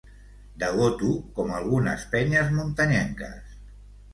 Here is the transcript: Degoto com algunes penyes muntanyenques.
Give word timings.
Degoto 0.61 1.09
com 1.35 1.53
algunes 1.57 2.07
penyes 2.15 2.51
muntanyenques. 2.57 3.57